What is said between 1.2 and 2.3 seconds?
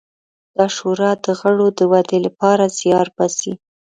د غړو د ودې